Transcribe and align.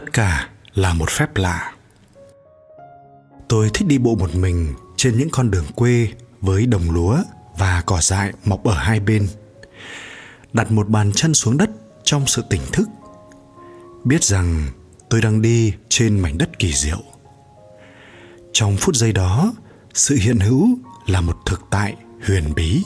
tất 0.00 0.12
cả 0.12 0.48
là 0.74 0.94
một 0.94 1.10
phép 1.10 1.36
lạ. 1.36 1.72
Tôi 3.48 3.70
thích 3.74 3.88
đi 3.88 3.98
bộ 3.98 4.14
một 4.14 4.34
mình 4.34 4.74
trên 4.96 5.18
những 5.18 5.28
con 5.32 5.50
đường 5.50 5.64
quê 5.74 6.08
với 6.40 6.66
đồng 6.66 6.90
lúa 6.90 7.18
và 7.58 7.82
cỏ 7.86 8.00
dại 8.00 8.32
mọc 8.44 8.64
ở 8.64 8.74
hai 8.74 9.00
bên, 9.00 9.28
đặt 10.52 10.70
một 10.70 10.88
bàn 10.88 11.12
chân 11.14 11.34
xuống 11.34 11.56
đất 11.56 11.70
trong 12.04 12.26
sự 12.26 12.44
tỉnh 12.50 12.60
thức. 12.72 12.88
Biết 14.04 14.24
rằng 14.24 14.68
tôi 15.08 15.20
đang 15.20 15.42
đi 15.42 15.72
trên 15.88 16.20
mảnh 16.20 16.38
đất 16.38 16.58
kỳ 16.58 16.72
diệu. 16.72 17.02
Trong 18.52 18.76
phút 18.76 18.94
giây 18.96 19.12
đó, 19.12 19.52
sự 19.94 20.16
hiện 20.16 20.38
hữu 20.38 20.68
là 21.06 21.20
một 21.20 21.36
thực 21.46 21.60
tại 21.70 21.96
huyền 22.26 22.54
bí. 22.56 22.82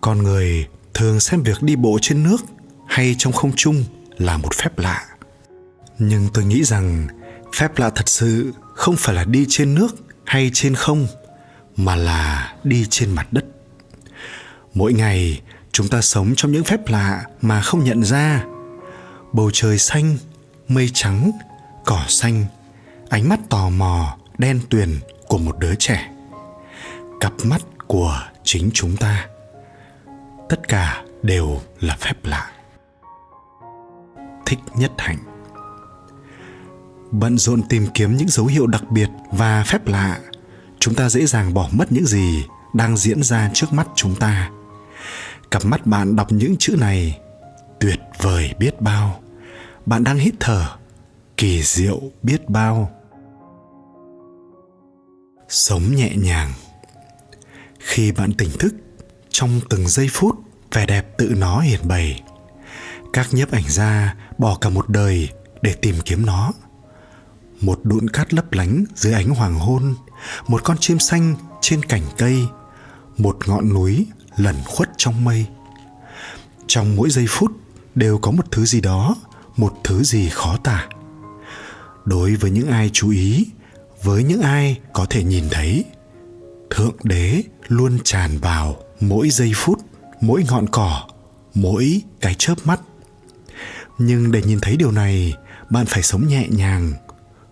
Con 0.00 0.22
người 0.22 0.66
thường 0.94 1.20
xem 1.20 1.42
việc 1.42 1.62
đi 1.62 1.76
bộ 1.76 1.98
trên 2.02 2.22
nước 2.22 2.44
hay 2.88 3.14
trong 3.18 3.32
không 3.32 3.52
trung 3.56 3.84
là 4.18 4.36
một 4.36 4.54
phép 4.54 4.78
lạ 4.78 5.06
nhưng 5.98 6.28
tôi 6.34 6.44
nghĩ 6.44 6.64
rằng 6.64 7.06
phép 7.54 7.78
lạ 7.78 7.90
thật 7.94 8.08
sự 8.08 8.52
không 8.74 8.96
phải 8.96 9.14
là 9.14 9.24
đi 9.24 9.46
trên 9.48 9.74
nước 9.74 9.96
hay 10.24 10.50
trên 10.54 10.74
không, 10.74 11.06
mà 11.76 11.96
là 11.96 12.54
đi 12.64 12.86
trên 12.90 13.10
mặt 13.10 13.26
đất. 13.32 13.44
Mỗi 14.74 14.92
ngày, 14.92 15.42
chúng 15.72 15.88
ta 15.88 16.00
sống 16.00 16.32
trong 16.36 16.52
những 16.52 16.64
phép 16.64 16.88
lạ 16.88 17.24
mà 17.42 17.60
không 17.60 17.84
nhận 17.84 18.04
ra. 18.04 18.44
Bầu 19.32 19.50
trời 19.52 19.78
xanh, 19.78 20.16
mây 20.68 20.90
trắng, 20.94 21.30
cỏ 21.84 22.04
xanh, 22.08 22.44
ánh 23.08 23.28
mắt 23.28 23.40
tò 23.50 23.68
mò, 23.68 24.16
đen 24.38 24.60
tuyền 24.70 24.98
của 25.28 25.38
một 25.38 25.58
đứa 25.58 25.74
trẻ. 25.74 26.10
Cặp 27.20 27.32
mắt 27.44 27.62
của 27.86 28.22
chính 28.44 28.70
chúng 28.74 28.96
ta, 28.96 29.26
tất 30.48 30.68
cả 30.68 31.04
đều 31.22 31.60
là 31.80 31.96
phép 31.96 32.14
lạ. 32.24 32.50
Thích 34.46 34.58
nhất 34.76 34.92
hạnh 34.98 35.33
bận 37.18 37.38
rộn 37.38 37.62
tìm 37.68 37.86
kiếm 37.94 38.16
những 38.16 38.28
dấu 38.28 38.46
hiệu 38.46 38.66
đặc 38.66 38.90
biệt 38.90 39.08
và 39.32 39.64
phép 39.64 39.86
lạ. 39.86 40.20
Chúng 40.78 40.94
ta 40.94 41.08
dễ 41.08 41.26
dàng 41.26 41.54
bỏ 41.54 41.68
mất 41.72 41.92
những 41.92 42.06
gì 42.06 42.44
đang 42.74 42.96
diễn 42.96 43.22
ra 43.22 43.50
trước 43.54 43.72
mắt 43.72 43.88
chúng 43.94 44.14
ta. 44.14 44.50
Cặp 45.50 45.64
mắt 45.64 45.86
bạn 45.86 46.16
đọc 46.16 46.32
những 46.32 46.56
chữ 46.58 46.76
này, 46.78 47.18
tuyệt 47.80 48.00
vời 48.18 48.54
biết 48.58 48.80
bao. 48.80 49.20
Bạn 49.86 50.04
đang 50.04 50.18
hít 50.18 50.34
thở, 50.40 50.66
kỳ 51.36 51.62
diệu 51.62 52.00
biết 52.22 52.48
bao. 52.48 52.90
Sống 55.48 55.94
nhẹ 55.94 56.12
nhàng. 56.16 56.52
Khi 57.78 58.12
bạn 58.12 58.32
tỉnh 58.32 58.50
thức, 58.58 58.74
trong 59.30 59.60
từng 59.70 59.88
giây 59.88 60.08
phút, 60.12 60.36
vẻ 60.72 60.86
đẹp 60.86 61.18
tự 61.18 61.34
nó 61.36 61.60
hiện 61.60 61.80
bày. 61.84 62.22
Các 63.12 63.34
nhiếp 63.34 63.50
ảnh 63.50 63.68
gia 63.68 64.14
bỏ 64.38 64.58
cả 64.60 64.70
một 64.70 64.88
đời 64.88 65.28
để 65.62 65.74
tìm 65.74 65.94
kiếm 66.04 66.26
nó 66.26 66.52
một 67.64 67.80
đụn 67.82 68.08
cát 68.10 68.34
lấp 68.34 68.52
lánh 68.52 68.84
dưới 68.94 69.12
ánh 69.12 69.28
hoàng 69.28 69.54
hôn, 69.54 69.94
một 70.48 70.64
con 70.64 70.76
chim 70.80 70.98
xanh 70.98 71.36
trên 71.60 71.82
cành 71.82 72.02
cây, 72.18 72.46
một 73.18 73.36
ngọn 73.46 73.74
núi 73.74 74.06
lẩn 74.36 74.56
khuất 74.64 74.90
trong 74.96 75.24
mây. 75.24 75.46
Trong 76.66 76.96
mỗi 76.96 77.10
giây 77.10 77.26
phút 77.28 77.52
đều 77.94 78.18
có 78.18 78.30
một 78.30 78.50
thứ 78.50 78.64
gì 78.64 78.80
đó, 78.80 79.16
một 79.56 79.74
thứ 79.84 80.02
gì 80.02 80.28
khó 80.28 80.56
tả. 80.56 80.88
Đối 82.04 82.34
với 82.36 82.50
những 82.50 82.68
ai 82.68 82.90
chú 82.92 83.10
ý, 83.10 83.46
với 84.02 84.24
những 84.24 84.40
ai 84.40 84.80
có 84.92 85.06
thể 85.10 85.24
nhìn 85.24 85.44
thấy, 85.50 85.84
thượng 86.70 86.96
đế 87.02 87.42
luôn 87.68 87.98
tràn 88.04 88.38
vào 88.38 88.76
mỗi 89.00 89.30
giây 89.30 89.52
phút, 89.54 89.78
mỗi 90.20 90.44
ngọn 90.50 90.68
cỏ, 90.68 91.02
mỗi 91.54 92.02
cái 92.20 92.34
chớp 92.38 92.54
mắt. 92.64 92.80
Nhưng 93.98 94.32
để 94.32 94.42
nhìn 94.42 94.60
thấy 94.60 94.76
điều 94.76 94.90
này, 94.90 95.34
bạn 95.70 95.86
phải 95.86 96.02
sống 96.02 96.28
nhẹ 96.28 96.46
nhàng 96.48 96.92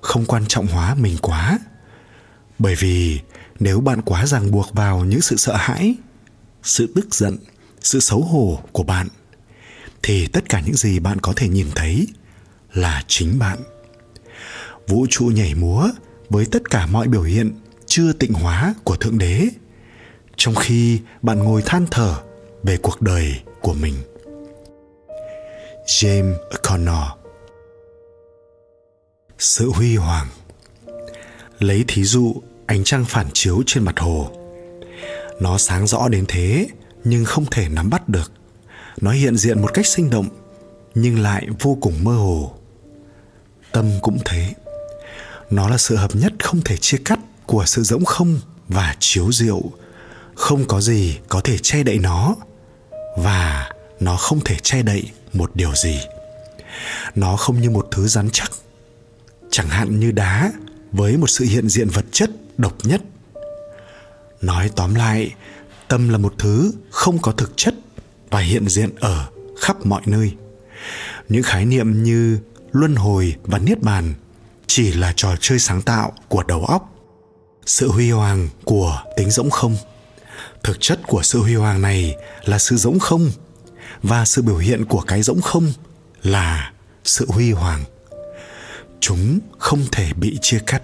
không 0.03 0.25
quan 0.27 0.45
trọng 0.49 0.67
hóa 0.67 0.95
mình 0.95 1.17
quá. 1.23 1.59
Bởi 2.59 2.75
vì 2.75 3.21
nếu 3.61 3.81
bạn 3.81 4.03
quá 4.03 4.27
ràng 4.27 4.51
buộc 4.51 4.75
vào 4.75 5.05
những 5.05 5.21
sự 5.21 5.37
sợ 5.37 5.57
hãi, 5.57 5.95
sự 6.63 6.93
tức 6.95 7.15
giận, 7.15 7.37
sự 7.81 8.01
xấu 8.01 8.21
hổ 8.21 8.61
của 8.73 8.83
bạn, 8.83 9.09
thì 10.03 10.27
tất 10.27 10.49
cả 10.49 10.61
những 10.61 10.75
gì 10.75 10.99
bạn 10.99 11.21
có 11.21 11.33
thể 11.37 11.49
nhìn 11.49 11.67
thấy 11.75 12.07
là 12.73 13.05
chính 13.07 13.39
bạn. 13.39 13.59
Vũ 14.89 15.07
trụ 15.11 15.25
nhảy 15.25 15.55
múa 15.55 15.89
với 16.31 16.47
tất 16.47 16.71
cả 16.71 16.87
mọi 16.87 17.09
biểu 17.09 17.23
hiện 17.23 17.53
chưa 17.87 18.13
tịnh 18.13 18.33
hóa 18.33 18.75
của 18.85 18.97
thượng 18.97 19.19
đế, 19.19 19.49
trong 20.37 20.55
khi 20.55 21.01
bạn 21.23 21.39
ngồi 21.39 21.63
than 21.67 21.87
thở 21.91 22.15
về 22.63 22.77
cuộc 22.77 23.03
đời 23.03 23.41
của 23.61 23.75
mình. 23.75 23.95
James 25.87 26.35
connor 26.63 27.22
sự 29.43 29.71
huy 29.71 29.97
hoàng. 29.97 30.29
Lấy 31.59 31.85
thí 31.89 32.05
dụ, 32.05 32.35
ánh 32.67 32.85
trăng 32.85 33.05
phản 33.05 33.27
chiếu 33.35 33.63
trên 33.67 33.85
mặt 33.85 34.01
hồ. 34.01 34.31
Nó 35.41 35.59
sáng 35.59 35.87
rõ 35.87 36.09
đến 36.09 36.25
thế, 36.29 36.69
nhưng 37.05 37.25
không 37.25 37.45
thể 37.51 37.69
nắm 37.69 37.91
bắt 37.91 38.09
được. 38.09 38.33
Nó 39.01 39.11
hiện 39.11 39.37
diện 39.37 39.63
một 39.63 39.75
cách 39.75 39.87
sinh 39.87 40.11
động, 40.11 40.29
nhưng 40.95 41.19
lại 41.19 41.47
vô 41.61 41.79
cùng 41.81 42.05
mơ 42.05 42.13
hồ. 42.13 42.55
Tâm 43.73 43.91
cũng 44.03 44.19
thế. 44.25 44.55
Nó 45.51 45.69
là 45.69 45.79
sự 45.79 45.97
hợp 45.97 46.17
nhất 46.17 46.33
không 46.43 46.61
thể 46.65 46.77
chia 46.77 46.99
cắt 47.05 47.19
của 47.47 47.65
sự 47.67 47.83
rỗng 47.83 48.05
không 48.05 48.41
và 48.69 48.97
chiếu 48.99 49.33
diệu 49.33 49.63
không 50.35 50.65
có 50.69 50.81
gì 50.81 51.19
có 51.29 51.41
thể 51.45 51.59
che 51.59 51.83
đậy 51.83 51.99
nó, 51.99 52.37
và 53.17 53.71
nó 54.01 54.17
không 54.17 54.41
thể 54.45 54.57
che 54.63 54.83
đậy 54.83 55.11
một 55.33 55.51
điều 55.55 55.75
gì. 55.75 56.01
Nó 57.15 57.37
không 57.37 57.61
như 57.61 57.71
một 57.71 57.89
thứ 57.91 58.09
rắn 58.09 58.29
chắc 58.33 58.51
chẳng 59.53 59.69
hạn 59.69 60.01
như 60.01 60.11
đá 60.11 60.53
với 60.93 61.17
một 61.17 61.31
sự 61.31 61.45
hiện 61.45 61.69
diện 61.69 61.89
vật 61.89 62.05
chất 62.13 62.31
độc 62.59 62.77
nhất. 62.83 63.03
Nói 64.41 64.71
tóm 64.77 64.95
lại, 64.95 65.35
tâm 65.89 66.09
là 66.09 66.19
một 66.19 66.35
thứ 66.39 66.73
không 66.91 67.19
có 67.19 67.33
thực 67.33 67.53
chất 67.57 67.75
và 68.31 68.41
hiện 68.41 68.69
diện 68.69 68.91
ở 69.01 69.27
khắp 69.61 69.87
mọi 69.87 70.03
nơi. 70.07 70.35
Những 71.29 71.43
khái 71.43 71.65
niệm 71.65 72.03
như 72.03 72.39
luân 72.73 72.95
hồi 72.95 73.37
và 73.43 73.59
niết 73.59 73.83
bàn 73.83 74.15
chỉ 74.67 74.93
là 74.93 75.13
trò 75.17 75.37
chơi 75.41 75.59
sáng 75.59 75.83
tạo 75.83 76.13
của 76.29 76.43
đầu 76.43 76.65
óc. 76.65 76.95
Sự 77.67 77.89
huy 77.89 78.11
hoàng 78.11 78.49
của 78.65 79.03
tính 79.17 79.31
rỗng 79.31 79.51
không. 79.51 79.77
Thực 80.63 80.77
chất 80.81 81.01
của 81.07 81.23
sự 81.23 81.39
huy 81.39 81.55
hoàng 81.55 81.83
này 81.83 82.17
là 82.45 82.59
sự 82.59 82.77
rỗng 82.77 82.99
không 82.99 83.31
và 84.03 84.25
sự 84.25 84.43
biểu 84.43 84.57
hiện 84.57 84.85
của 84.85 85.01
cái 85.01 85.23
rỗng 85.23 85.41
không 85.41 85.73
là 86.23 86.73
sự 87.05 87.27
huy 87.29 87.53
hoàng 87.53 87.85
chúng 89.03 89.39
không 89.59 89.81
thể 89.93 90.13
bị 90.13 90.39
chia 90.41 90.59
cắt 90.67 90.83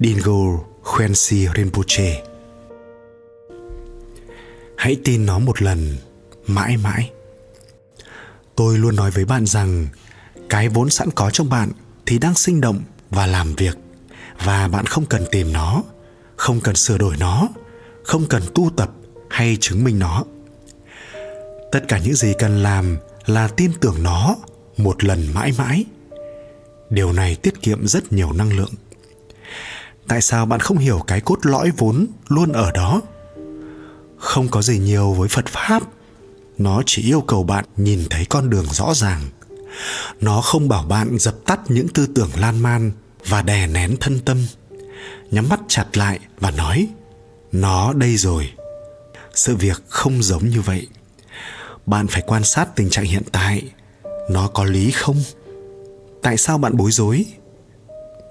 Dingo 0.00 0.58
Khensi 0.84 1.46
Rinpoche 1.56 2.22
Hãy 4.76 4.96
tin 5.04 5.26
nó 5.26 5.38
một 5.38 5.62
lần, 5.62 5.96
mãi 6.46 6.76
mãi. 6.76 7.10
Tôi 8.56 8.78
luôn 8.78 8.96
nói 8.96 9.10
với 9.10 9.24
bạn 9.24 9.46
rằng 9.46 9.88
cái 10.48 10.68
vốn 10.68 10.90
sẵn 10.90 11.10
có 11.10 11.30
trong 11.30 11.50
bạn 11.50 11.70
thì 12.06 12.18
đang 12.18 12.34
sinh 12.34 12.60
động 12.60 12.82
và 13.10 13.26
làm 13.26 13.54
việc 13.54 13.78
và 14.44 14.68
bạn 14.68 14.86
không 14.86 15.06
cần 15.06 15.24
tìm 15.30 15.52
nó, 15.52 15.82
không 16.36 16.60
cần 16.60 16.76
sửa 16.76 16.98
đổi 16.98 17.16
nó, 17.16 17.48
không 18.04 18.26
cần 18.28 18.42
tu 18.54 18.70
tập 18.76 18.90
hay 19.30 19.56
chứng 19.60 19.84
minh 19.84 19.98
nó. 19.98 20.24
Tất 21.72 21.84
cả 21.88 21.98
những 21.98 22.14
gì 22.14 22.32
cần 22.38 22.62
làm 22.62 22.96
là 23.26 23.48
tin 23.48 23.72
tưởng 23.80 24.02
nó 24.02 24.36
một 24.76 25.04
lần 25.04 25.28
mãi 25.34 25.52
mãi. 25.58 25.84
Điều 26.92 27.12
này 27.12 27.36
tiết 27.36 27.62
kiệm 27.62 27.86
rất 27.86 28.12
nhiều 28.12 28.32
năng 28.32 28.52
lượng. 28.56 28.72
Tại 30.08 30.22
sao 30.22 30.46
bạn 30.46 30.60
không 30.60 30.78
hiểu 30.78 31.00
cái 31.06 31.20
cốt 31.20 31.38
lõi 31.46 31.70
vốn 31.76 32.06
luôn 32.28 32.52
ở 32.52 32.70
đó? 32.70 33.00
không 34.22 34.48
có 34.48 34.62
gì 34.62 34.78
nhiều 34.78 35.12
với 35.12 35.28
phật 35.28 35.46
pháp. 35.46 35.82
Nó 36.58 36.82
chỉ 36.86 37.02
yêu 37.02 37.20
cầu 37.20 37.42
bạn 37.42 37.64
nhìn 37.76 38.04
thấy 38.10 38.24
con 38.24 38.50
đường 38.50 38.66
rõ 38.70 38.94
ràng. 38.94 39.20
Nó 40.20 40.40
không 40.40 40.68
bảo 40.68 40.82
bạn 40.82 41.18
dập 41.18 41.34
tắt 41.46 41.60
những 41.68 41.88
tư 41.88 42.06
tưởng 42.14 42.30
lan 42.36 42.58
man 42.58 42.92
và 43.26 43.42
đè 43.42 43.66
nén 43.66 43.96
thân 44.00 44.20
tâm. 44.20 44.46
Nhắm 45.30 45.48
mắt 45.48 45.60
chặt 45.68 45.96
lại 45.96 46.18
và 46.40 46.50
nói, 46.50 46.88
nó 47.52 47.92
đây 47.92 48.16
rồi. 48.16 48.50
Sự 49.34 49.56
việc 49.56 49.82
không 49.88 50.22
giống 50.22 50.48
như 50.48 50.60
vậy. 50.60 50.86
Bạn 51.86 52.06
phải 52.06 52.22
quan 52.26 52.44
sát 52.44 52.76
tình 52.76 52.90
trạng 52.90 53.04
hiện 53.04 53.22
tại. 53.32 53.62
Nó 54.30 54.48
có 54.48 54.64
lý 54.64 54.90
không? 54.90 55.22
Tại 56.22 56.36
sao 56.36 56.58
bạn 56.58 56.76
bối 56.76 56.90
rối? 56.90 57.26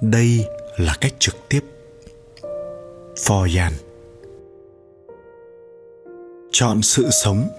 Đây 0.01 0.45
là 0.77 0.95
cách 1.01 1.13
trực 1.19 1.35
tiếp. 1.49 1.61
Phò 3.25 3.47
chọn 6.51 6.81
sự 6.81 7.09
sống. 7.23 7.49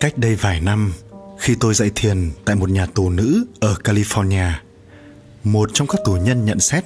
Cách 0.00 0.18
đây 0.18 0.34
vài 0.34 0.60
năm, 0.60 0.92
khi 1.38 1.56
tôi 1.60 1.74
dạy 1.74 1.90
thiền 1.94 2.30
tại 2.44 2.56
một 2.56 2.70
nhà 2.70 2.86
tù 2.86 3.10
nữ 3.10 3.44
ở 3.60 3.74
california, 3.84 4.50
một 5.44 5.70
trong 5.72 5.88
các 5.88 6.00
tù 6.04 6.12
nhân 6.12 6.44
nhận 6.44 6.60
xét, 6.60 6.84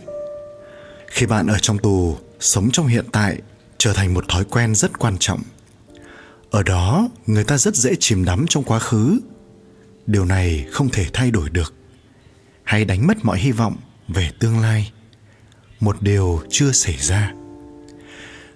khi 1.07 1.27
bạn 1.27 1.47
ở 1.47 1.59
trong 1.63 1.79
tù, 1.79 2.17
sống 2.41 2.69
trong 2.73 2.87
hiện 2.87 3.05
tại 3.13 3.39
trở 3.79 3.93
thành 3.93 4.15
một 4.15 4.25
thói 4.29 4.45
quen 4.45 4.75
rất 4.75 4.99
quan 4.99 5.17
trọng. 5.21 5.43
Ở 6.51 6.63
đó, 6.63 7.09
người 7.27 7.45
ta 7.45 7.59
rất 7.59 7.75
dễ 7.75 7.95
chìm 8.01 8.25
đắm 8.25 8.45
trong 8.49 8.65
quá 8.65 8.79
khứ. 8.79 9.19
Điều 10.07 10.25
này 10.25 10.67
không 10.73 10.89
thể 10.89 11.07
thay 11.13 11.31
đổi 11.31 11.51
được 11.51 11.75
hay 12.69 12.85
đánh 12.85 13.07
mất 13.07 13.17
mọi 13.23 13.39
hy 13.39 13.53
vọng 13.53 13.77
về 14.09 14.31
tương 14.41 14.61
lai. 14.61 14.93
Một 15.81 16.03
điều 16.03 16.41
chưa 16.51 16.73
xảy 16.73 16.97
ra. 16.97 17.33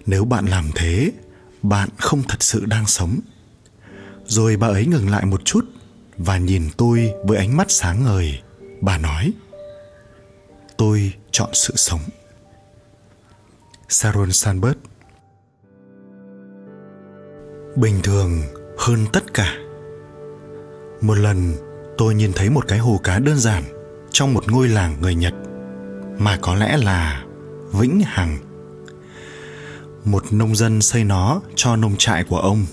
Nếu 0.05 0.25
bạn 0.25 0.45
làm 0.45 0.69
thế, 0.75 1.11
bạn 1.61 1.89
không 1.97 2.23
thật 2.27 2.43
sự 2.43 2.65
đang 2.65 2.87
sống. 2.87 3.19
Rồi 4.25 4.57
bà 4.57 4.67
ấy 4.67 4.85
ngừng 4.85 5.09
lại 5.09 5.25
một 5.25 5.45
chút 5.45 5.65
và 6.17 6.37
nhìn 6.37 6.69
tôi 6.77 7.13
với 7.23 7.37
ánh 7.37 7.57
mắt 7.57 7.71
sáng 7.71 8.03
ngời. 8.03 8.41
Bà 8.81 8.97
nói, 8.97 9.33
tôi 10.77 11.13
chọn 11.31 11.49
sự 11.53 11.73
sống. 11.75 12.01
Sharon 13.89 14.31
Sandberg. 14.31 14.77
Bình 17.75 18.01
thường 18.03 18.41
hơn 18.77 19.05
tất 19.13 19.33
cả. 19.33 19.57
Một 21.01 21.15
lần 21.15 21.53
tôi 21.97 22.15
nhìn 22.15 22.31
thấy 22.35 22.49
một 22.49 22.67
cái 22.67 22.79
hồ 22.79 22.99
cá 23.03 23.19
đơn 23.19 23.37
giản 23.37 23.82
trong 24.13 24.33
một 24.33 24.51
ngôi 24.51 24.67
làng 24.67 24.95
người 25.01 25.15
Nhật 25.15 25.33
mà 26.17 26.37
có 26.41 26.55
lẽ 26.55 26.77
là 26.77 27.23
Vĩnh 27.71 28.01
Hằng. 28.05 28.37
Một 30.05 30.33
nông 30.33 30.55
dân 30.55 30.81
xây 30.81 31.03
nó 31.03 31.41
cho 31.55 31.75
nông 31.75 31.95
trại 31.97 32.23
của 32.23 32.39
ông. 32.39 32.65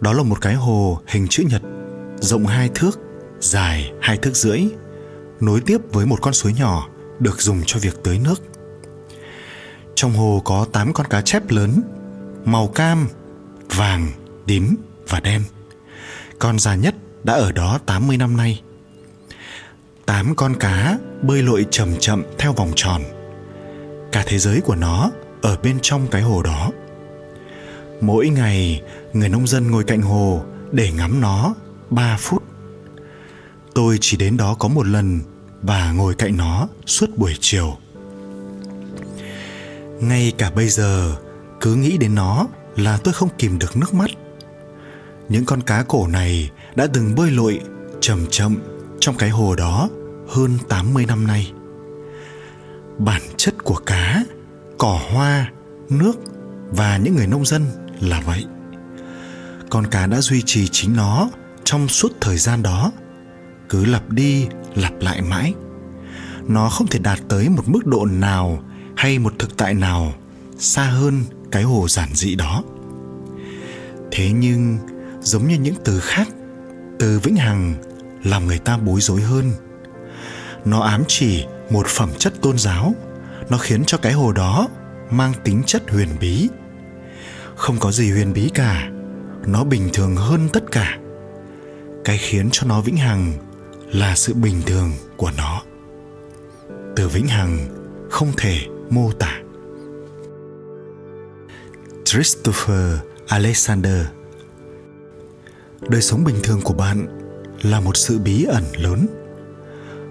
Đó 0.00 0.12
là 0.12 0.22
một 0.22 0.40
cái 0.40 0.54
hồ 0.54 1.00
hình 1.06 1.26
chữ 1.30 1.44
nhật, 1.50 1.62
rộng 2.20 2.46
hai 2.46 2.70
thước, 2.74 2.98
dài 3.40 3.92
hai 4.00 4.16
thước 4.16 4.36
rưỡi, 4.36 4.60
nối 5.40 5.60
tiếp 5.60 5.78
với 5.92 6.06
một 6.06 6.18
con 6.22 6.34
suối 6.34 6.52
nhỏ 6.52 6.88
được 7.18 7.42
dùng 7.42 7.62
cho 7.66 7.78
việc 7.78 8.02
tưới 8.04 8.18
nước. 8.18 8.42
Trong 9.94 10.12
hồ 10.12 10.42
có 10.44 10.66
8 10.72 10.92
con 10.92 11.06
cá 11.06 11.20
chép 11.20 11.50
lớn, 11.50 11.82
màu 12.44 12.68
cam, 12.68 13.08
vàng, 13.76 14.08
tím 14.46 14.76
và 15.08 15.20
đen. 15.20 15.42
Con 16.38 16.58
già 16.58 16.74
nhất 16.74 16.94
đã 17.24 17.34
ở 17.34 17.52
đó 17.52 17.78
80 17.86 18.16
năm 18.16 18.36
nay. 18.36 18.62
Tám 20.06 20.34
con 20.34 20.54
cá 20.54 20.98
bơi 21.22 21.42
lội 21.42 21.66
chậm 21.70 21.96
chậm 22.00 22.22
theo 22.38 22.52
vòng 22.52 22.72
tròn. 22.76 23.02
Cả 24.12 24.24
thế 24.26 24.38
giới 24.38 24.60
của 24.60 24.74
nó 24.74 25.10
ở 25.42 25.56
bên 25.62 25.78
trong 25.82 26.06
cái 26.10 26.22
hồ 26.22 26.42
đó. 26.42 26.70
Mỗi 28.00 28.28
ngày, 28.28 28.82
người 29.12 29.28
nông 29.28 29.46
dân 29.46 29.70
ngồi 29.70 29.84
cạnh 29.84 30.02
hồ 30.02 30.44
để 30.72 30.92
ngắm 30.92 31.20
nó 31.20 31.54
3 31.90 32.16
phút. 32.20 32.42
Tôi 33.74 33.98
chỉ 34.00 34.16
đến 34.16 34.36
đó 34.36 34.54
có 34.58 34.68
một 34.68 34.86
lần 34.86 35.20
và 35.62 35.92
ngồi 35.92 36.14
cạnh 36.14 36.36
nó 36.36 36.68
suốt 36.86 37.10
buổi 37.16 37.34
chiều. 37.40 37.76
Ngay 40.00 40.32
cả 40.38 40.50
bây 40.50 40.68
giờ, 40.68 41.16
cứ 41.60 41.74
nghĩ 41.74 41.98
đến 41.98 42.14
nó 42.14 42.46
là 42.76 42.98
tôi 43.04 43.14
không 43.14 43.28
kìm 43.38 43.58
được 43.58 43.76
nước 43.76 43.94
mắt. 43.94 44.10
Những 45.28 45.44
con 45.44 45.62
cá 45.62 45.82
cổ 45.82 46.06
này 46.06 46.50
đã 46.74 46.86
từng 46.92 47.14
bơi 47.14 47.30
lội 47.30 47.60
chậm 48.00 48.26
chậm 48.30 48.56
trong 49.04 49.16
cái 49.16 49.30
hồ 49.30 49.54
đó 49.54 49.88
hơn 50.28 50.58
80 50.68 51.06
năm 51.06 51.26
nay. 51.26 51.52
Bản 52.98 53.22
chất 53.36 53.54
của 53.64 53.76
cá, 53.86 54.24
cỏ 54.78 55.00
hoa, 55.12 55.52
nước 55.88 56.12
và 56.70 56.96
những 56.96 57.14
người 57.14 57.26
nông 57.26 57.44
dân 57.44 57.66
là 58.00 58.20
vậy. 58.20 58.44
Con 59.70 59.86
cá 59.86 60.06
đã 60.06 60.20
duy 60.20 60.42
trì 60.46 60.68
chính 60.68 60.96
nó 60.96 61.30
trong 61.64 61.88
suốt 61.88 62.12
thời 62.20 62.38
gian 62.38 62.62
đó, 62.62 62.92
cứ 63.68 63.84
lặp 63.84 64.10
đi 64.10 64.46
lặp 64.74 64.92
lại 65.00 65.22
mãi. 65.22 65.54
Nó 66.48 66.68
không 66.68 66.86
thể 66.86 66.98
đạt 66.98 67.18
tới 67.28 67.48
một 67.48 67.62
mức 67.66 67.86
độ 67.86 68.06
nào 68.06 68.62
hay 68.96 69.18
một 69.18 69.32
thực 69.38 69.56
tại 69.56 69.74
nào 69.74 70.12
xa 70.58 70.84
hơn 70.84 71.24
cái 71.50 71.62
hồ 71.62 71.88
giản 71.88 72.08
dị 72.14 72.34
đó. 72.34 72.62
Thế 74.10 74.30
nhưng 74.32 74.78
giống 75.20 75.48
như 75.48 75.58
những 75.58 75.76
từ 75.84 76.00
khác, 76.00 76.28
từ 76.98 77.18
vĩnh 77.18 77.36
hằng 77.36 77.74
làm 78.24 78.46
người 78.46 78.58
ta 78.58 78.76
bối 78.76 79.00
rối 79.00 79.20
hơn. 79.20 79.52
Nó 80.64 80.80
ám 80.80 81.04
chỉ 81.08 81.44
một 81.70 81.86
phẩm 81.86 82.10
chất 82.18 82.32
tôn 82.42 82.58
giáo. 82.58 82.94
Nó 83.48 83.58
khiến 83.58 83.84
cho 83.86 83.98
cái 83.98 84.12
hồ 84.12 84.32
đó 84.32 84.68
mang 85.10 85.32
tính 85.44 85.62
chất 85.66 85.90
huyền 85.90 86.08
bí. 86.20 86.48
Không 87.56 87.78
có 87.78 87.92
gì 87.92 88.10
huyền 88.10 88.32
bí 88.32 88.50
cả. 88.54 88.90
Nó 89.46 89.64
bình 89.64 89.88
thường 89.92 90.16
hơn 90.16 90.48
tất 90.52 90.64
cả. 90.72 90.98
Cái 92.04 92.18
khiến 92.18 92.48
cho 92.52 92.66
nó 92.66 92.80
vĩnh 92.80 92.96
hằng 92.96 93.32
là 93.92 94.14
sự 94.16 94.34
bình 94.34 94.62
thường 94.66 94.92
của 95.16 95.30
nó. 95.36 95.62
Từ 96.96 97.08
vĩnh 97.08 97.26
hằng 97.26 97.58
không 98.10 98.32
thể 98.36 98.60
mô 98.90 99.12
tả. 99.12 99.40
Christopher 102.04 102.98
alexander. 103.28 104.06
Đời 105.88 106.02
sống 106.02 106.24
bình 106.24 106.36
thường 106.42 106.60
của 106.64 106.74
bạn 106.74 107.23
là 107.64 107.80
một 107.80 107.96
sự 107.96 108.18
bí 108.18 108.44
ẩn 108.44 108.64
lớn. 108.76 109.06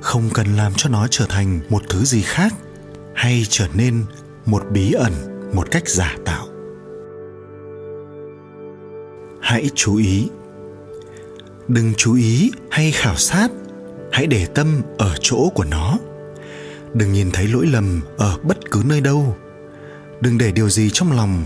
Không 0.01 0.29
cần 0.33 0.47
làm 0.55 0.73
cho 0.75 0.89
nó 0.89 1.07
trở 1.09 1.25
thành 1.29 1.59
một 1.69 1.81
thứ 1.89 2.03
gì 2.03 2.21
khác 2.21 2.53
hay 3.15 3.45
trở 3.49 3.67
nên 3.73 4.05
một 4.45 4.63
bí 4.71 4.91
ẩn, 4.91 5.11
một 5.55 5.67
cách 5.71 5.87
giả 5.87 6.15
tạo. 6.25 6.47
Hãy 9.41 9.69
chú 9.75 9.95
ý. 9.95 10.29
Đừng 11.67 11.93
chú 11.97 12.15
ý 12.15 12.51
hay 12.69 12.91
khảo 12.91 13.15
sát. 13.15 13.51
Hãy 14.11 14.27
để 14.27 14.45
tâm 14.45 14.81
ở 14.97 15.15
chỗ 15.19 15.49
của 15.55 15.63
nó. 15.63 15.97
Đừng 16.93 17.13
nhìn 17.13 17.31
thấy 17.31 17.47
lỗi 17.47 17.65
lầm 17.65 18.01
ở 18.17 18.37
bất 18.43 18.71
cứ 18.71 18.83
nơi 18.85 19.01
đâu. 19.01 19.35
Đừng 20.21 20.37
để 20.37 20.51
điều 20.51 20.69
gì 20.69 20.89
trong 20.93 21.11
lòng. 21.11 21.43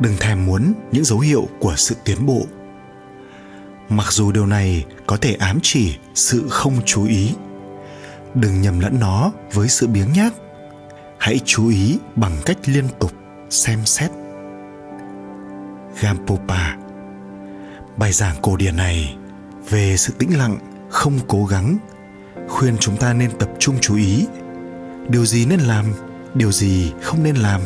Đừng 0.00 0.16
thèm 0.20 0.46
muốn 0.46 0.72
những 0.92 1.04
dấu 1.04 1.18
hiệu 1.18 1.48
của 1.60 1.74
sự 1.76 1.94
tiến 2.04 2.26
bộ. 2.26 2.46
Mặc 3.88 4.12
dù 4.12 4.32
điều 4.32 4.46
này 4.46 4.84
có 5.12 5.18
thể 5.18 5.34
ám 5.34 5.58
chỉ 5.62 5.96
sự 6.14 6.46
không 6.50 6.74
chú 6.86 7.06
ý. 7.06 7.34
Đừng 8.34 8.60
nhầm 8.60 8.80
lẫn 8.80 9.00
nó 9.00 9.32
với 9.52 9.68
sự 9.68 9.86
biếng 9.86 10.12
nhác. 10.12 10.32
Hãy 11.18 11.40
chú 11.44 11.68
ý 11.68 11.98
bằng 12.16 12.36
cách 12.46 12.56
liên 12.64 12.84
tục 13.00 13.12
xem 13.50 13.78
xét. 13.84 14.10
Gampopa, 16.00 16.76
bài 17.96 18.12
giảng 18.12 18.36
cổ 18.42 18.56
điển 18.56 18.76
này 18.76 19.16
về 19.70 19.96
sự 19.96 20.12
tĩnh 20.18 20.38
lặng, 20.38 20.58
không 20.90 21.18
cố 21.28 21.44
gắng, 21.44 21.78
khuyên 22.48 22.76
chúng 22.80 22.96
ta 22.96 23.12
nên 23.12 23.30
tập 23.38 23.48
trung 23.58 23.76
chú 23.80 23.96
ý. 23.96 24.26
Điều 25.08 25.26
gì 25.26 25.46
nên 25.46 25.60
làm, 25.60 25.86
điều 26.34 26.52
gì 26.52 26.92
không 27.02 27.22
nên 27.22 27.36
làm. 27.36 27.60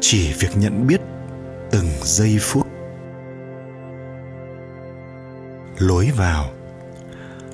Chỉ 0.00 0.32
việc 0.32 0.56
nhận 0.56 0.86
biết 0.86 1.00
từng 1.70 1.88
giây 2.02 2.38
phút. 2.40 2.69
Lối 5.80 6.10
vào. 6.16 6.44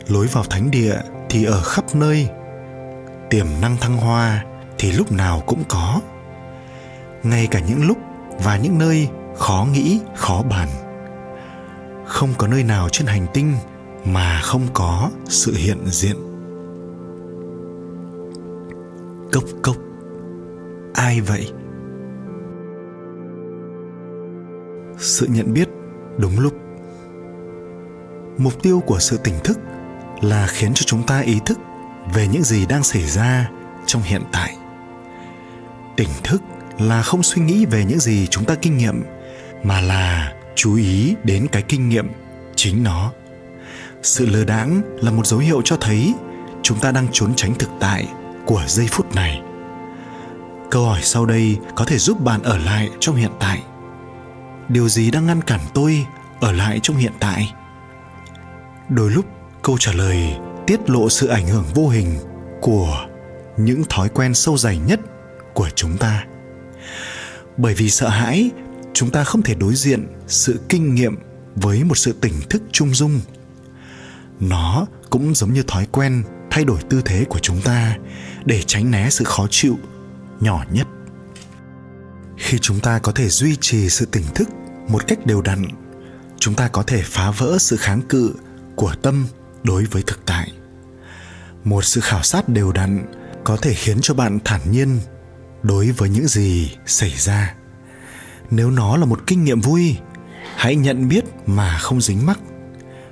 Lối 0.08 0.26
vào 0.26 0.44
thánh 0.44 0.70
địa 0.70 0.96
thì 1.28 1.44
ở 1.44 1.60
khắp 1.62 1.84
nơi. 1.94 2.28
Tiềm 3.30 3.46
năng 3.60 3.76
thăng 3.76 3.96
hoa 3.96 4.44
thì 4.78 4.92
lúc 4.92 5.12
nào 5.12 5.42
cũng 5.46 5.62
có. 5.68 6.00
Ngay 7.22 7.46
cả 7.46 7.60
những 7.68 7.86
lúc 7.86 7.98
và 8.44 8.56
những 8.56 8.78
nơi 8.78 9.08
khó 9.36 9.66
nghĩ, 9.72 10.00
khó 10.14 10.42
bàn. 10.50 10.68
Không 12.06 12.28
có 12.38 12.46
nơi 12.46 12.62
nào 12.62 12.88
trên 12.88 13.06
hành 13.06 13.26
tinh 13.34 13.54
mà 14.04 14.40
không 14.42 14.62
có 14.72 15.10
sự 15.24 15.54
hiện 15.56 15.78
diện. 15.86 16.16
Cốc 19.32 19.44
cốc. 19.62 19.76
Ai 20.94 21.20
vậy? 21.20 21.52
Sự 24.98 25.26
nhận 25.30 25.52
biết 25.52 25.68
đúng 26.18 26.38
lúc 26.38 26.65
mục 28.38 28.62
tiêu 28.62 28.82
của 28.86 28.98
sự 28.98 29.18
tỉnh 29.24 29.34
thức 29.44 29.58
là 30.20 30.46
khiến 30.46 30.74
cho 30.74 30.82
chúng 30.86 31.06
ta 31.06 31.20
ý 31.20 31.38
thức 31.46 31.58
về 32.14 32.28
những 32.28 32.42
gì 32.42 32.66
đang 32.66 32.82
xảy 32.82 33.02
ra 33.02 33.50
trong 33.86 34.02
hiện 34.02 34.22
tại. 34.32 34.56
Tỉnh 35.96 36.08
thức 36.22 36.42
là 36.78 37.02
không 37.02 37.22
suy 37.22 37.42
nghĩ 37.42 37.66
về 37.66 37.84
những 37.84 37.98
gì 37.98 38.26
chúng 38.26 38.44
ta 38.44 38.54
kinh 38.54 38.76
nghiệm, 38.76 39.02
mà 39.62 39.80
là 39.80 40.32
chú 40.54 40.76
ý 40.76 41.14
đến 41.24 41.46
cái 41.52 41.62
kinh 41.62 41.88
nghiệm 41.88 42.08
chính 42.56 42.82
nó. 42.82 43.12
Sự 44.02 44.26
lơ 44.26 44.44
đãng 44.44 44.82
là 45.02 45.10
một 45.10 45.26
dấu 45.26 45.40
hiệu 45.40 45.62
cho 45.64 45.76
thấy 45.76 46.14
chúng 46.62 46.78
ta 46.78 46.92
đang 46.92 47.06
trốn 47.12 47.32
tránh 47.36 47.54
thực 47.54 47.70
tại 47.80 48.08
của 48.46 48.62
giây 48.66 48.88
phút 48.90 49.14
này. 49.14 49.40
Câu 50.70 50.84
hỏi 50.84 51.00
sau 51.02 51.26
đây 51.26 51.56
có 51.74 51.84
thể 51.84 51.98
giúp 51.98 52.20
bạn 52.20 52.42
ở 52.42 52.58
lại 52.58 52.90
trong 53.00 53.16
hiện 53.16 53.32
tại. 53.40 53.62
Điều 54.68 54.88
gì 54.88 55.10
đang 55.10 55.26
ngăn 55.26 55.42
cản 55.42 55.60
tôi 55.74 56.06
ở 56.40 56.52
lại 56.52 56.80
trong 56.82 56.96
hiện 56.96 57.12
tại? 57.20 57.52
Đôi 58.88 59.10
lúc, 59.10 59.24
câu 59.62 59.76
trả 59.80 59.92
lời 59.92 60.36
tiết 60.66 60.90
lộ 60.90 61.08
sự 61.08 61.26
ảnh 61.26 61.48
hưởng 61.48 61.64
vô 61.74 61.88
hình 61.88 62.16
của 62.60 63.06
những 63.56 63.84
thói 63.88 64.08
quen 64.08 64.34
sâu 64.34 64.56
dày 64.56 64.78
nhất 64.78 65.00
của 65.54 65.68
chúng 65.74 65.96
ta. 65.96 66.24
Bởi 67.56 67.74
vì 67.74 67.90
sợ 67.90 68.08
hãi, 68.08 68.50
chúng 68.92 69.10
ta 69.10 69.24
không 69.24 69.42
thể 69.42 69.54
đối 69.54 69.74
diện 69.74 70.06
sự 70.26 70.60
kinh 70.68 70.94
nghiệm 70.94 71.16
với 71.54 71.84
một 71.84 71.98
sự 71.98 72.12
tỉnh 72.12 72.34
thức 72.50 72.62
trung 72.72 72.94
dung. 72.94 73.20
Nó 74.40 74.86
cũng 75.10 75.34
giống 75.34 75.52
như 75.52 75.62
thói 75.62 75.86
quen 75.92 76.22
thay 76.50 76.64
đổi 76.64 76.78
tư 76.90 77.02
thế 77.04 77.24
của 77.28 77.38
chúng 77.38 77.60
ta 77.60 77.96
để 78.44 78.62
tránh 78.62 78.90
né 78.90 79.10
sự 79.10 79.24
khó 79.24 79.46
chịu 79.50 79.78
nhỏ 80.40 80.64
nhất. 80.72 80.86
Khi 82.36 82.58
chúng 82.58 82.80
ta 82.80 82.98
có 82.98 83.12
thể 83.12 83.28
duy 83.28 83.56
trì 83.60 83.88
sự 83.88 84.06
tỉnh 84.06 84.24
thức 84.34 84.48
một 84.88 85.08
cách 85.08 85.26
đều 85.26 85.42
đặn, 85.42 85.64
chúng 86.38 86.54
ta 86.54 86.68
có 86.68 86.82
thể 86.82 87.02
phá 87.04 87.30
vỡ 87.30 87.56
sự 87.58 87.76
kháng 87.76 88.02
cự 88.08 88.34
của 88.76 88.94
tâm 89.02 89.26
đối 89.62 89.84
với 89.84 90.02
thực 90.06 90.26
tại. 90.26 90.52
Một 91.64 91.84
sự 91.84 92.00
khảo 92.00 92.22
sát 92.22 92.48
đều 92.48 92.72
đặn 92.72 93.06
có 93.44 93.56
thể 93.56 93.74
khiến 93.74 93.98
cho 94.02 94.14
bạn 94.14 94.38
thản 94.44 94.60
nhiên 94.70 94.98
đối 95.62 95.90
với 95.90 96.08
những 96.08 96.26
gì 96.26 96.76
xảy 96.86 97.10
ra. 97.16 97.54
Nếu 98.50 98.70
nó 98.70 98.96
là 98.96 99.06
một 99.06 99.20
kinh 99.26 99.44
nghiệm 99.44 99.60
vui, 99.60 99.96
hãy 100.56 100.76
nhận 100.76 101.08
biết 101.08 101.24
mà 101.46 101.78
không 101.78 102.00
dính 102.00 102.26
mắc. 102.26 102.38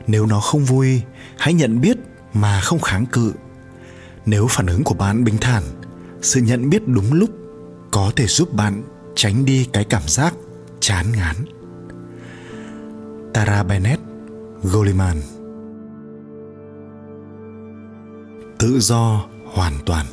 Nếu 0.06 0.26
nó 0.26 0.40
không 0.40 0.64
vui, 0.64 1.02
hãy 1.38 1.54
nhận 1.54 1.80
biết 1.80 1.96
mà 2.34 2.60
không 2.60 2.80
kháng 2.80 3.06
cự. 3.06 3.32
Nếu 4.26 4.46
phản 4.50 4.66
ứng 4.66 4.84
của 4.84 4.94
bạn 4.94 5.24
bình 5.24 5.38
thản, 5.40 5.62
sự 6.22 6.40
nhận 6.40 6.70
biết 6.70 6.88
đúng 6.88 7.12
lúc 7.12 7.30
có 7.90 8.12
thể 8.16 8.26
giúp 8.26 8.54
bạn 8.54 8.82
tránh 9.14 9.44
đi 9.44 9.68
cái 9.72 9.84
cảm 9.84 10.02
giác 10.06 10.34
chán 10.80 11.12
ngán. 11.12 11.36
Tara 13.32 13.62
Bennett, 13.62 14.00
Goleman. 14.62 15.33
Tự 18.64 18.80
do 18.80 19.24
hoàn 19.44 19.72
toàn 19.86 20.06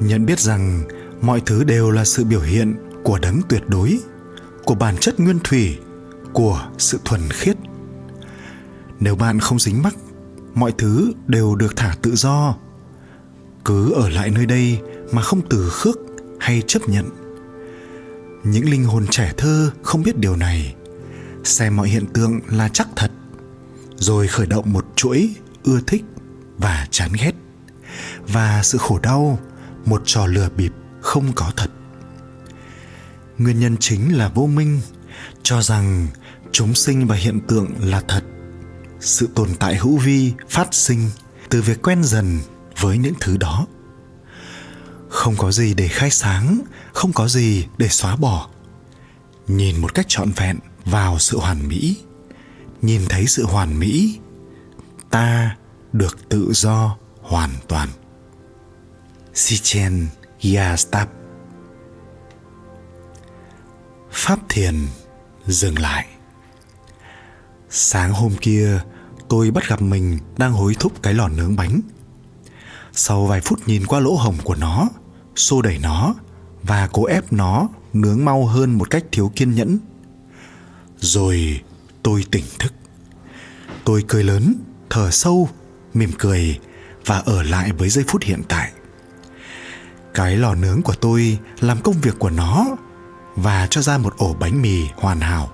Nhận 0.00 0.26
biết 0.26 0.40
rằng 0.40 0.82
mọi 1.22 1.42
thứ 1.46 1.64
đều 1.64 1.90
là 1.90 2.04
sự 2.04 2.24
biểu 2.24 2.40
hiện 2.40 2.74
của 3.04 3.18
đấng 3.18 3.40
tuyệt 3.48 3.62
đối, 3.68 3.98
của 4.64 4.74
bản 4.74 4.96
chất 5.00 5.20
nguyên 5.20 5.38
thủy, 5.44 5.78
của 6.32 6.66
sự 6.78 6.98
thuần 7.04 7.20
khiết. 7.30 7.56
Nếu 9.00 9.16
bạn 9.16 9.40
không 9.40 9.58
dính 9.58 9.82
mắc, 9.82 9.94
mọi 10.54 10.72
thứ 10.78 11.12
đều 11.26 11.54
được 11.54 11.76
thả 11.76 11.94
tự 12.02 12.14
do. 12.14 12.56
Cứ 13.64 13.92
ở 13.92 14.08
lại 14.08 14.30
nơi 14.30 14.46
đây 14.46 14.78
mà 15.12 15.22
không 15.22 15.40
từ 15.50 15.68
khước 15.70 15.98
hay 16.40 16.62
chấp 16.66 16.88
nhận. 16.88 17.10
Những 18.44 18.70
linh 18.70 18.84
hồn 18.84 19.06
trẻ 19.10 19.32
thơ 19.36 19.70
không 19.82 20.02
biết 20.02 20.18
điều 20.18 20.36
này 20.36 20.74
xem 21.44 21.76
mọi 21.76 21.88
hiện 21.88 22.06
tượng 22.06 22.40
là 22.48 22.68
chắc 22.68 22.88
thật 22.96 23.10
rồi 23.96 24.28
khởi 24.28 24.46
động 24.46 24.72
một 24.72 24.86
chuỗi 24.96 25.34
ưa 25.64 25.80
thích 25.86 26.04
và 26.58 26.86
chán 26.90 27.12
ghét. 27.20 27.32
Và 28.28 28.62
sự 28.62 28.78
khổ 28.78 28.98
đau, 28.98 29.38
một 29.84 30.02
trò 30.04 30.26
lừa 30.26 30.48
bịp 30.48 30.72
không 31.00 31.32
có 31.34 31.52
thật. 31.56 31.70
Nguyên 33.38 33.60
nhân 33.60 33.76
chính 33.80 34.16
là 34.16 34.28
vô 34.28 34.46
minh, 34.46 34.80
cho 35.42 35.62
rằng 35.62 36.06
chúng 36.52 36.74
sinh 36.74 37.06
và 37.06 37.16
hiện 37.16 37.40
tượng 37.48 37.70
là 37.80 38.00
thật. 38.08 38.24
Sự 39.00 39.28
tồn 39.34 39.48
tại 39.60 39.76
hữu 39.76 39.96
vi 39.96 40.32
phát 40.48 40.74
sinh 40.74 41.10
từ 41.48 41.62
việc 41.62 41.82
quen 41.82 42.04
dần 42.04 42.40
với 42.80 42.98
những 42.98 43.14
thứ 43.20 43.36
đó. 43.36 43.66
Không 45.08 45.36
có 45.36 45.52
gì 45.52 45.74
để 45.74 45.88
khai 45.88 46.10
sáng, 46.10 46.60
không 46.92 47.12
có 47.12 47.28
gì 47.28 47.66
để 47.78 47.88
xóa 47.88 48.16
bỏ. 48.16 48.48
Nhìn 49.48 49.80
một 49.80 49.94
cách 49.94 50.06
trọn 50.08 50.30
vẹn 50.30 50.58
vào 50.84 51.18
sự 51.18 51.38
hoàn 51.38 51.68
mỹ, 51.68 51.96
nhìn 52.82 53.02
thấy 53.08 53.26
sự 53.26 53.44
hoàn 53.44 53.78
mỹ, 53.78 54.18
ta 55.10 55.56
được 55.94 56.28
tự 56.28 56.52
do 56.52 56.96
hoàn 57.22 57.50
toàn. 57.68 57.88
Sichen 59.34 60.06
Yastap 60.54 61.08
Pháp 64.10 64.38
thiền 64.48 64.74
dừng 65.46 65.78
lại. 65.78 66.06
Sáng 67.70 68.12
hôm 68.12 68.32
kia, 68.40 68.80
tôi 69.28 69.50
bắt 69.50 69.68
gặp 69.68 69.82
mình 69.82 70.18
đang 70.36 70.52
hối 70.52 70.74
thúc 70.80 71.02
cái 71.02 71.14
lò 71.14 71.28
nướng 71.28 71.56
bánh. 71.56 71.80
Sau 72.92 73.26
vài 73.26 73.40
phút 73.40 73.68
nhìn 73.68 73.86
qua 73.86 74.00
lỗ 74.00 74.14
hồng 74.16 74.36
của 74.44 74.54
nó, 74.54 74.88
Xô 75.36 75.62
đẩy 75.62 75.78
nó 75.78 76.14
Và 76.62 76.88
cố 76.92 77.04
ép 77.04 77.32
nó 77.32 77.68
nướng 77.92 78.24
mau 78.24 78.46
hơn 78.46 78.78
một 78.78 78.90
cách 78.90 79.04
thiếu 79.12 79.32
kiên 79.36 79.54
nhẫn. 79.54 79.78
Rồi 80.98 81.60
tôi 82.02 82.24
tỉnh 82.30 82.44
thức. 82.58 82.72
Tôi 83.84 84.04
cười 84.08 84.24
lớn, 84.24 84.54
thở 84.90 85.10
sâu 85.10 85.48
mỉm 85.94 86.10
cười 86.18 86.58
và 87.06 87.18
ở 87.18 87.42
lại 87.42 87.72
với 87.72 87.88
giây 87.88 88.04
phút 88.08 88.22
hiện 88.22 88.42
tại 88.48 88.72
cái 90.14 90.36
lò 90.36 90.54
nướng 90.54 90.82
của 90.82 90.94
tôi 90.94 91.38
làm 91.60 91.80
công 91.80 92.00
việc 92.02 92.14
của 92.18 92.30
nó 92.30 92.66
và 93.36 93.66
cho 93.70 93.82
ra 93.82 93.98
một 93.98 94.16
ổ 94.16 94.34
bánh 94.34 94.62
mì 94.62 94.84
hoàn 94.94 95.20
hảo 95.20 95.52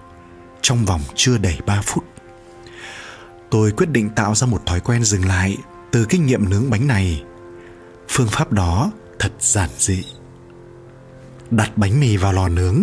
trong 0.62 0.84
vòng 0.84 1.00
chưa 1.14 1.38
đầy 1.38 1.58
3 1.66 1.82
phút. 1.82 2.04
Tôi 3.50 3.72
quyết 3.72 3.90
định 3.90 4.10
tạo 4.10 4.34
ra 4.34 4.46
một 4.46 4.66
thói 4.66 4.80
quen 4.80 5.04
dừng 5.04 5.26
lại 5.26 5.56
từ 5.90 6.06
kinh 6.08 6.26
nghiệm 6.26 6.50
nướng 6.50 6.70
bánh 6.70 6.86
này. 6.86 7.24
Phương 8.08 8.28
pháp 8.28 8.52
đó 8.52 8.90
thật 9.18 9.32
giản 9.40 9.70
dị. 9.78 10.04
Đặt 11.50 11.78
bánh 11.78 12.00
mì 12.00 12.16
vào 12.16 12.32
lò 12.32 12.48
nướng 12.48 12.82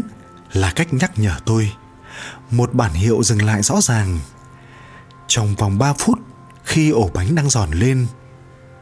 là 0.53 0.71
cách 0.75 0.93
nhắc 0.93 1.11
nhở 1.19 1.35
tôi 1.45 1.71
một 2.51 2.73
bản 2.73 2.93
hiệu 2.93 3.23
dừng 3.23 3.45
lại 3.45 3.63
rõ 3.63 3.81
ràng. 3.81 4.19
Trong 5.27 5.55
vòng 5.55 5.77
3 5.77 5.93
phút, 5.93 6.19
khi 6.67 6.89
ổ 6.89 7.09
bánh 7.13 7.35
đang 7.35 7.49
giòn 7.49 7.71
lên, 7.71 8.07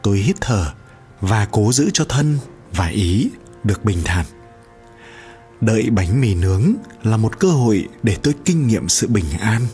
tôi 0.02 0.18
hít 0.18 0.36
thở 0.40 0.72
và 1.20 1.48
cố 1.50 1.72
giữ 1.72 1.90
cho 1.92 2.04
thân 2.04 2.38
và 2.72 2.86
ý 2.86 3.30
được 3.64 3.84
bình 3.84 3.98
thản. 4.04 4.26
Đợi 5.60 5.90
bánh 5.90 6.20
mì 6.20 6.34
nướng 6.34 6.74
là 7.02 7.16
một 7.16 7.38
cơ 7.38 7.48
hội 7.48 7.88
để 8.02 8.16
tôi 8.22 8.34
kinh 8.44 8.66
nghiệm 8.66 8.88
sự 8.88 9.06
bình 9.08 9.24
an. 9.40 9.66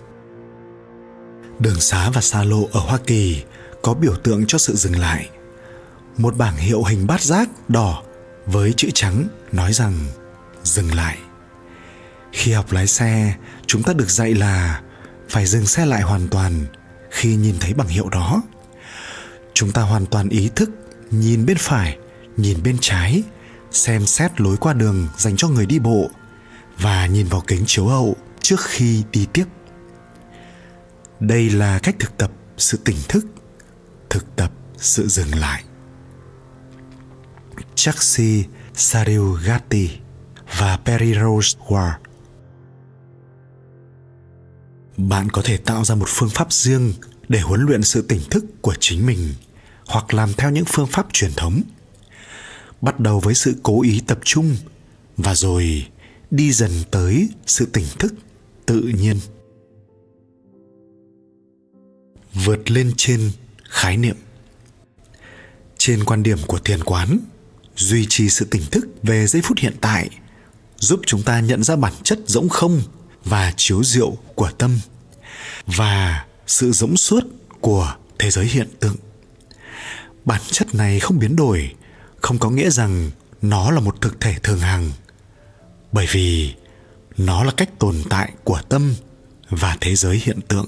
Đường 1.58 1.80
xá 1.80 2.10
và 2.10 2.20
xa 2.20 2.44
lộ 2.44 2.68
ở 2.72 2.80
Hoa 2.80 2.98
Kỳ 3.06 3.42
có 3.82 3.94
biểu 3.94 4.14
tượng 4.16 4.44
cho 4.46 4.58
sự 4.58 4.76
dừng 4.76 4.98
lại. 4.98 5.28
Một 6.16 6.36
bảng 6.36 6.56
hiệu 6.56 6.82
hình 6.82 7.06
bát 7.06 7.20
giác 7.20 7.48
đỏ 7.68 8.02
với 8.46 8.72
chữ 8.76 8.88
trắng 8.94 9.28
nói 9.52 9.72
rằng 9.72 9.92
dừng 10.62 10.94
lại. 10.94 11.18
Khi 12.32 12.52
học 12.52 12.72
lái 12.72 12.86
xe, 12.86 13.34
chúng 13.66 13.82
ta 13.82 13.92
được 13.92 14.10
dạy 14.10 14.34
là 14.34 14.82
phải 15.28 15.46
dừng 15.46 15.66
xe 15.66 15.86
lại 15.86 16.02
hoàn 16.02 16.28
toàn 16.28 16.66
khi 17.12 17.36
nhìn 17.36 17.54
thấy 17.60 17.74
bảng 17.74 17.88
hiệu 17.88 18.08
đó. 18.08 18.42
Chúng 19.54 19.72
ta 19.72 19.82
hoàn 19.82 20.06
toàn 20.06 20.28
ý 20.28 20.50
thức, 20.56 20.70
nhìn 21.10 21.46
bên 21.46 21.56
phải, 21.60 21.98
nhìn 22.36 22.62
bên 22.62 22.76
trái, 22.80 23.22
xem 23.70 24.06
xét 24.06 24.40
lối 24.40 24.56
qua 24.56 24.72
đường 24.72 25.08
dành 25.16 25.36
cho 25.36 25.48
người 25.48 25.66
đi 25.66 25.78
bộ 25.78 26.10
và 26.78 27.06
nhìn 27.06 27.26
vào 27.26 27.42
kính 27.46 27.64
chiếu 27.66 27.86
hậu 27.86 28.16
trước 28.40 28.60
khi 28.60 29.02
đi 29.12 29.26
tiếp. 29.32 29.44
Đây 31.20 31.50
là 31.50 31.78
cách 31.78 31.96
thực 31.98 32.18
tập 32.18 32.30
sự 32.56 32.78
tỉnh 32.84 32.96
thức, 33.08 33.26
thực 34.10 34.36
tập 34.36 34.52
sự 34.76 35.08
dừng 35.08 35.34
lại. 35.34 35.64
Chaksi 37.74 38.44
Sarugati 38.74 39.90
và 40.58 40.76
Perry 40.84 41.14
Rose 41.14 41.58
Ward 41.68 41.92
bạn 44.96 45.30
có 45.30 45.42
thể 45.44 45.56
tạo 45.56 45.84
ra 45.84 45.94
một 45.94 46.08
phương 46.08 46.30
pháp 46.30 46.52
riêng 46.52 46.92
để 47.28 47.40
huấn 47.40 47.60
luyện 47.60 47.82
sự 47.82 48.02
tỉnh 48.02 48.20
thức 48.30 48.44
của 48.60 48.74
chính 48.80 49.06
mình, 49.06 49.34
hoặc 49.86 50.14
làm 50.14 50.32
theo 50.36 50.50
những 50.50 50.64
phương 50.64 50.86
pháp 50.86 51.06
truyền 51.12 51.32
thống. 51.36 51.62
Bắt 52.80 53.00
đầu 53.00 53.20
với 53.20 53.34
sự 53.34 53.54
cố 53.62 53.82
ý 53.82 54.00
tập 54.06 54.18
trung, 54.24 54.56
và 55.16 55.34
rồi 55.34 55.86
đi 56.30 56.52
dần 56.52 56.70
tới 56.90 57.28
sự 57.46 57.66
tỉnh 57.66 57.86
thức 57.98 58.14
tự 58.66 58.80
nhiên. 58.80 59.16
Vượt 62.44 62.70
lên 62.70 62.92
trên 62.96 63.30
khái 63.64 63.96
niệm. 63.96 64.16
Trên 65.78 66.04
quan 66.04 66.22
điểm 66.22 66.38
của 66.46 66.58
thiền 66.58 66.84
quán, 66.84 67.18
duy 67.76 68.06
trì 68.08 68.28
sự 68.28 68.44
tỉnh 68.44 68.62
thức 68.70 68.86
về 69.02 69.26
giây 69.26 69.42
phút 69.42 69.58
hiện 69.58 69.74
tại 69.80 70.10
giúp 70.76 71.00
chúng 71.06 71.22
ta 71.22 71.40
nhận 71.40 71.62
ra 71.62 71.76
bản 71.76 71.92
chất 72.02 72.18
rỗng 72.26 72.48
không 72.48 72.82
và 73.24 73.52
chiếu 73.56 73.84
diệu 73.84 74.16
của 74.34 74.50
tâm, 74.58 74.78
và 75.66 76.24
sự 76.46 76.72
rỗng 76.72 76.96
suốt 76.96 77.24
của 77.60 77.94
thế 78.18 78.30
giới 78.30 78.46
hiện 78.46 78.68
tượng. 78.80 78.96
Bản 80.24 80.40
chất 80.50 80.74
này 80.74 81.00
không 81.00 81.18
biến 81.18 81.36
đổi, 81.36 81.74
không 82.16 82.38
có 82.38 82.50
nghĩa 82.50 82.70
rằng 82.70 83.10
nó 83.42 83.70
là 83.70 83.80
một 83.80 84.00
thực 84.00 84.20
thể 84.20 84.34
thường 84.42 84.58
hằng, 84.58 84.90
bởi 85.92 86.06
vì 86.10 86.54
nó 87.16 87.44
là 87.44 87.52
cách 87.56 87.78
tồn 87.78 87.96
tại 88.10 88.32
của 88.44 88.60
tâm 88.68 88.94
và 89.50 89.76
thế 89.80 89.96
giới 89.96 90.20
hiện 90.24 90.40
tượng. 90.48 90.66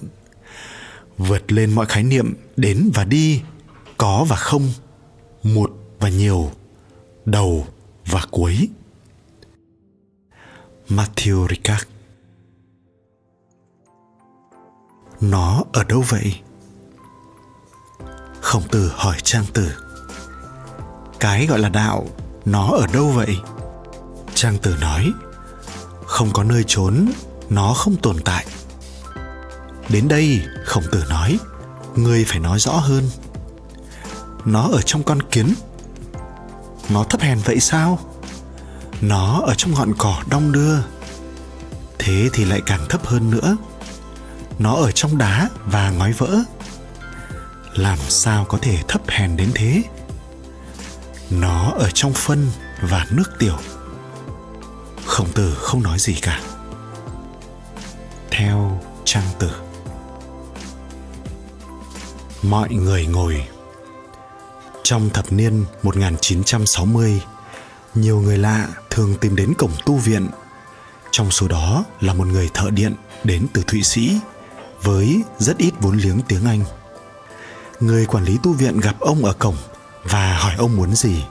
Vượt 1.18 1.52
lên 1.52 1.74
mọi 1.74 1.86
khái 1.86 2.02
niệm 2.02 2.34
đến 2.56 2.90
và 2.94 3.04
đi, 3.04 3.42
có 3.96 4.24
và 4.28 4.36
không, 4.36 4.72
một 5.42 5.70
và 6.00 6.08
nhiều, 6.08 6.52
đầu 7.24 7.66
và 8.06 8.26
cuối. 8.30 8.68
Matthew 10.88 11.48
Ricard. 11.48 11.93
Nó 15.30 15.62
ở 15.72 15.84
đâu 15.84 16.04
vậy? 16.08 16.40
Khổng 18.40 18.62
tử 18.68 18.92
hỏi 18.94 19.16
trang 19.22 19.44
tử. 19.52 19.72
Cái 21.20 21.46
gọi 21.46 21.58
là 21.58 21.68
đạo, 21.68 22.06
nó 22.44 22.70
ở 22.70 22.86
đâu 22.92 23.08
vậy? 23.08 23.36
Trang 24.34 24.58
tử 24.58 24.76
nói, 24.80 25.12
không 26.06 26.30
có 26.32 26.44
nơi 26.44 26.64
trốn, 26.66 27.12
nó 27.50 27.74
không 27.74 27.96
tồn 27.96 28.16
tại. 28.24 28.46
Đến 29.88 30.08
đây, 30.08 30.40
khổng 30.64 30.84
tử 30.92 31.04
nói, 31.08 31.38
ngươi 31.96 32.24
phải 32.24 32.38
nói 32.38 32.58
rõ 32.58 32.72
hơn. 32.72 33.10
Nó 34.44 34.68
ở 34.72 34.80
trong 34.82 35.02
con 35.02 35.22
kiến. 35.22 35.54
Nó 36.88 37.04
thấp 37.04 37.20
hèn 37.20 37.38
vậy 37.44 37.60
sao? 37.60 37.98
Nó 39.00 39.40
ở 39.40 39.54
trong 39.54 39.72
ngọn 39.72 39.94
cỏ 39.98 40.22
đong 40.30 40.52
đưa. 40.52 40.78
Thế 41.98 42.28
thì 42.32 42.44
lại 42.44 42.62
càng 42.66 42.86
thấp 42.88 43.06
hơn 43.06 43.30
nữa 43.30 43.56
nó 44.58 44.74
ở 44.74 44.90
trong 44.92 45.18
đá 45.18 45.48
và 45.66 45.90
ngói 45.90 46.12
vỡ. 46.12 46.38
Làm 47.74 47.98
sao 48.08 48.44
có 48.44 48.58
thể 48.62 48.78
thấp 48.88 49.02
hèn 49.08 49.36
đến 49.36 49.50
thế? 49.54 49.82
Nó 51.30 51.70
ở 51.70 51.90
trong 51.94 52.12
phân 52.12 52.46
và 52.82 53.06
nước 53.10 53.30
tiểu. 53.38 53.56
Khổng 55.06 55.32
tử 55.32 55.54
không 55.54 55.82
nói 55.82 55.98
gì 55.98 56.14
cả. 56.22 56.40
Theo 58.30 58.80
trang 59.04 59.26
tử. 59.38 59.50
Mọi 62.42 62.68
người 62.68 63.06
ngồi. 63.06 63.48
Trong 64.82 65.10
thập 65.10 65.32
niên 65.32 65.64
1960, 65.82 67.22
nhiều 67.94 68.20
người 68.20 68.38
lạ 68.38 68.68
thường 68.90 69.14
tìm 69.20 69.36
đến 69.36 69.54
cổng 69.58 69.72
tu 69.86 69.96
viện. 69.96 70.28
Trong 71.10 71.30
số 71.30 71.48
đó 71.48 71.84
là 72.00 72.14
một 72.14 72.26
người 72.26 72.50
thợ 72.54 72.70
điện 72.70 72.94
đến 73.24 73.46
từ 73.52 73.62
Thụy 73.66 73.82
Sĩ 73.82 74.18
với 74.84 75.22
rất 75.38 75.58
ít 75.58 75.72
vốn 75.80 75.96
liếng 75.96 76.20
tiếng 76.28 76.44
Anh. 76.44 76.64
Người 77.80 78.06
quản 78.06 78.24
lý 78.24 78.38
tu 78.42 78.52
viện 78.52 78.80
gặp 78.80 79.00
ông 79.00 79.24
ở 79.24 79.32
cổng 79.32 79.56
và 80.04 80.38
hỏi 80.38 80.54
ông 80.58 80.76
muốn 80.76 80.94
gì. 80.94 81.24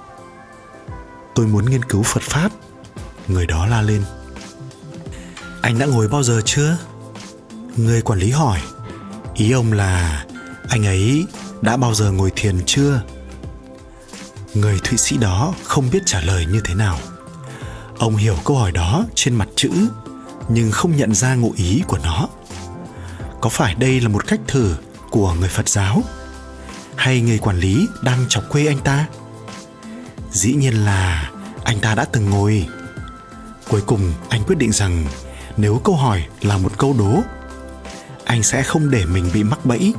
Tôi 1.36 1.48
muốn 1.48 1.70
nghiên 1.70 1.86
cứu 1.86 2.04
Phật 2.04 2.24
Pháp. 2.24 2.52
Người 3.28 3.46
đó 3.46 3.66
la 3.66 3.82
lên. 3.82 4.04
Anh 5.62 5.80
đã 5.80 5.86
ngồi 5.86 6.08
bao 6.08 6.24
giờ 6.24 6.42
chưa? 6.46 6.78
Người 7.78 8.02
quản 8.02 8.20
lý 8.20 8.32
hỏi. 8.32 8.60
Ý 9.36 9.52
ông 9.52 9.74
là, 9.74 10.26
anh 10.70 10.86
ấy 10.86 11.26
đã 11.62 11.78
bao 11.78 11.94
giờ 11.94 12.12
ngồi 12.12 12.32
thiền 12.36 12.60
chưa? 12.66 13.02
Người 14.54 14.80
Thụy 14.84 14.98
Sĩ 14.98 15.18
đó 15.18 15.54
không 15.64 15.90
biết 15.92 16.00
trả 16.06 16.22
lời 16.22 16.46
như 16.46 16.62
thế 16.64 16.76
nào. 16.76 17.00
Ông 17.98 18.16
hiểu 18.16 18.36
câu 18.46 18.58
hỏi 18.58 18.72
đó 18.72 19.06
trên 19.16 19.36
mặt 19.36 19.48
chữ, 19.56 19.70
nhưng 20.50 20.72
không 20.72 20.96
nhận 20.96 21.16
ra 21.16 21.36
ngụ 21.36 21.54
ý 21.56 21.84
của 21.88 21.98
nó. 22.04 22.28
Có 23.44 23.50
phải 23.50 23.76
đây 23.76 24.02
là 24.02 24.10
một 24.10 24.28
cách 24.28 24.40
thử 24.48 24.76
của 25.10 25.34
người 25.40 25.50
Phật 25.50 25.70
giáo 25.70 26.04
hay 26.96 27.22
người 27.22 27.38
quản 27.38 27.60
lý 27.60 27.88
đang 28.02 28.26
chọc 28.30 28.44
quê 28.50 28.68
anh 28.68 28.78
ta? 28.80 29.08
Dĩ 30.32 30.54
nhiên 30.54 30.74
là 30.74 31.32
anh 31.64 31.80
ta 31.80 31.96
đã 31.96 32.06
từng 32.06 32.30
ngồi. 32.30 32.68
Cuối 33.70 33.82
cùng 33.82 34.14
anh 34.30 34.44
quyết 34.48 34.58
định 34.58 34.72
rằng 34.72 35.06
nếu 35.58 35.82
câu 35.84 35.96
hỏi 35.96 36.24
là 36.42 36.58
một 36.58 36.78
câu 36.78 36.96
đố, 37.00 37.22
anh 38.26 38.44
sẽ 38.44 38.64
không 38.64 38.92
để 38.92 39.06
mình 39.06 39.30
bị 39.34 39.44
mắc 39.44 39.66
bẫy. 39.66 39.94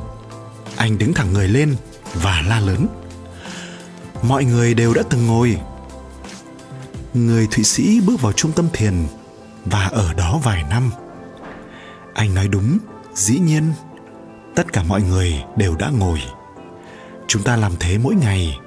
Anh 0.75 0.97
đứng 0.97 1.13
thẳng 1.13 1.33
người 1.33 1.47
lên 1.47 1.75
và 2.13 2.43
la 2.47 2.59
lớn 2.59 2.87
mọi 4.21 4.45
người 4.45 4.73
đều 4.73 4.93
đã 4.93 5.01
từng 5.09 5.27
ngồi 5.27 5.59
người 7.13 7.47
thụy 7.51 7.63
sĩ 7.63 8.01
bước 8.01 8.21
vào 8.21 8.31
trung 8.31 8.51
tâm 8.51 8.67
thiền 8.73 8.93
và 9.65 9.85
ở 9.85 10.13
đó 10.13 10.39
vài 10.43 10.63
năm 10.69 10.91
anh 12.13 12.33
nói 12.33 12.47
đúng 12.47 12.77
dĩ 13.15 13.39
nhiên, 13.39 13.73
tất 14.55 14.73
cả 14.73 14.83
mọi 14.83 15.01
người 15.01 15.43
đều 15.55 15.75
đã 15.75 15.89
ngồi. 15.89 16.21
Chúng 17.27 17.43
ta 17.43 17.55
làm 17.55 17.71
thế 17.79 17.97
mỗi 17.97 18.15
ngày. 18.15 18.59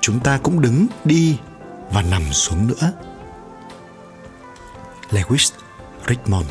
Chúng 0.00 0.20
ta 0.20 0.38
cũng 0.38 0.60
đứng 0.60 0.86
đi 1.04 1.38
và 1.90 2.02
nằm 2.02 2.32
xuống 2.32 2.66
nữa. 2.66 2.92
Lewis 5.10 5.52
richmond. 6.08 6.46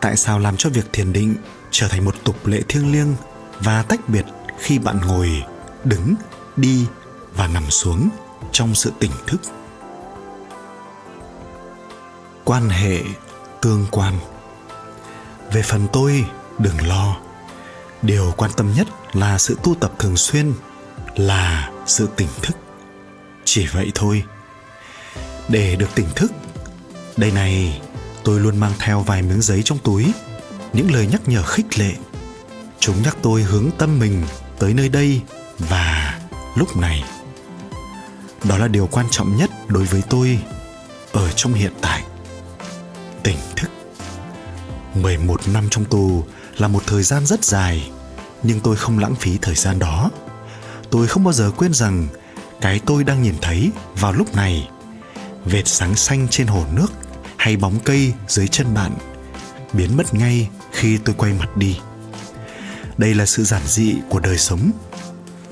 Tại 0.00 0.16
sao 0.16 0.38
làm 0.38 0.56
cho 0.56 0.70
việc 0.70 0.92
thiền 0.92 1.12
định 1.12 1.36
trở 1.70 1.88
thành 1.88 2.04
một 2.04 2.14
tục 2.24 2.46
lệ 2.46 2.60
thiêng 2.68 2.92
liêng 2.92 3.14
và 3.60 3.82
tách 3.82 4.08
biệt 4.08 4.24
khi 4.58 4.78
bạn 4.78 5.00
ngồi, 5.06 5.42
đứng, 5.84 6.14
đi 6.56 6.86
và 7.34 7.46
nằm 7.46 7.70
xuống 7.70 8.08
trong 8.52 8.74
sự 8.74 8.92
tỉnh 8.98 9.10
thức? 9.26 9.40
Quan 12.44 12.68
hệ 12.68 13.02
tương 13.60 13.86
quan 13.90 14.14
về 15.52 15.62
phần 15.62 15.86
tôi, 15.92 16.24
đừng 16.58 16.86
lo. 16.86 17.16
Điều 18.02 18.34
quan 18.36 18.50
tâm 18.56 18.72
nhất 18.76 18.86
là 19.12 19.38
sự 19.38 19.58
tu 19.62 19.74
tập 19.74 19.92
thường 19.98 20.16
xuyên, 20.16 20.52
là 21.16 21.70
sự 21.86 22.08
tỉnh 22.16 22.28
thức. 22.42 22.56
Chỉ 23.44 23.66
vậy 23.66 23.92
thôi. 23.94 24.24
Để 25.48 25.76
được 25.76 25.94
tỉnh 25.94 26.08
thức, 26.16 26.32
đây 27.16 27.30
này, 27.30 27.80
tôi 28.24 28.40
luôn 28.40 28.56
mang 28.56 28.72
theo 28.78 29.00
vài 29.00 29.22
miếng 29.22 29.42
giấy 29.42 29.62
trong 29.62 29.78
túi, 29.78 30.12
những 30.72 30.92
lời 30.92 31.06
nhắc 31.06 31.20
nhở 31.26 31.42
khích 31.42 31.78
lệ. 31.78 31.92
Chúng 32.78 33.02
nhắc 33.02 33.16
tôi 33.22 33.42
hướng 33.42 33.70
tâm 33.78 33.98
mình 33.98 34.22
tới 34.58 34.74
nơi 34.74 34.88
đây 34.88 35.20
và 35.58 36.20
lúc 36.56 36.76
này. 36.76 37.04
Đó 38.44 38.58
là 38.58 38.68
điều 38.68 38.86
quan 38.86 39.06
trọng 39.10 39.36
nhất 39.36 39.50
đối 39.68 39.84
với 39.84 40.02
tôi 40.10 40.38
ở 41.12 41.30
trong 41.32 41.54
hiện 41.54 41.72
tại. 41.80 42.02
Tỉnh 43.22 43.38
thức. 43.56 43.70
11 44.94 45.48
năm 45.48 45.68
trong 45.70 45.84
tù 45.84 46.24
là 46.58 46.68
một 46.68 46.82
thời 46.86 47.02
gian 47.02 47.26
rất 47.26 47.44
dài, 47.44 47.90
nhưng 48.42 48.60
tôi 48.60 48.76
không 48.76 48.98
lãng 48.98 49.14
phí 49.14 49.38
thời 49.42 49.54
gian 49.54 49.78
đó. 49.78 50.10
Tôi 50.90 51.06
không 51.06 51.24
bao 51.24 51.32
giờ 51.32 51.50
quên 51.56 51.74
rằng 51.74 52.08
cái 52.60 52.80
tôi 52.86 53.04
đang 53.04 53.22
nhìn 53.22 53.34
thấy 53.40 53.70
vào 53.96 54.12
lúc 54.12 54.34
này, 54.36 54.68
vệt 55.44 55.68
sáng 55.68 55.96
xanh 55.96 56.28
trên 56.30 56.46
hồ 56.46 56.64
nước 56.72 56.92
hay 57.36 57.56
bóng 57.56 57.80
cây 57.84 58.12
dưới 58.28 58.48
chân 58.48 58.74
bạn 58.74 58.92
biến 59.72 59.96
mất 59.96 60.14
ngay 60.14 60.48
khi 60.72 60.98
tôi 60.98 61.14
quay 61.18 61.32
mặt 61.32 61.56
đi. 61.56 61.78
Đây 62.98 63.14
là 63.14 63.26
sự 63.26 63.44
giản 63.44 63.62
dị 63.66 63.94
của 64.08 64.20
đời 64.20 64.38
sống, 64.38 64.70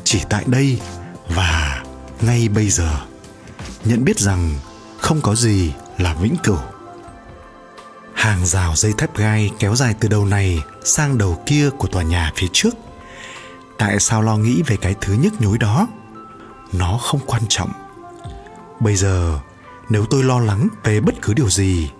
chỉ 0.05 0.21
tại 0.29 0.45
đây 0.47 0.81
và 1.29 1.85
ngay 2.21 2.49
bây 2.49 2.71
giờ. 2.71 3.01
Nhận 3.85 4.05
biết 4.05 4.19
rằng 4.19 4.55
không 4.99 5.21
có 5.21 5.35
gì 5.35 5.73
là 5.99 6.15
vĩnh 6.15 6.37
cửu 6.45 6.59
hàng 8.21 8.47
rào 8.47 8.77
dây 8.77 8.93
thép 8.99 9.17
gai 9.17 9.51
kéo 9.59 9.77
dài 9.77 9.95
từ 10.01 10.09
đầu 10.09 10.25
này 10.25 10.63
sang 10.85 11.19
đầu 11.19 11.43
kia 11.47 11.71
của 11.79 11.89
tòa 11.89 12.03
nhà 12.03 12.33
phía 12.37 12.47
trước. 12.53 12.75
Tại 13.79 14.01
sao 14.01 14.23
lo 14.23 14.37
nghĩ 14.37 14.63
về 14.67 14.77
cái 14.77 14.95
thứ 15.01 15.13
nhức 15.13 15.41
nhối 15.41 15.59
đó? 15.59 15.89
Nó 16.73 16.99
không 17.03 17.21
quan 17.27 17.43
trọng. 17.49 17.73
Bây 18.81 18.97
giờ, 18.97 19.41
nếu 19.89 20.07
tôi 20.11 20.23
lo 20.25 20.41
lắng 20.41 20.69
về 20.85 21.01
bất 21.01 21.15
cứ 21.23 21.35
điều 21.35 21.51
gì, 21.51 21.91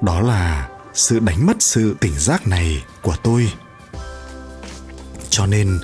đó 0.00 0.20
là 0.20 0.68
sự 0.94 1.18
đánh 1.18 1.46
mất 1.46 1.56
sự 1.62 1.96
tỉnh 2.00 2.18
giác 2.18 2.46
này 2.46 2.84
của 3.02 3.16
tôi. 3.22 3.52
Cho 5.30 5.46
nên, 5.46 5.80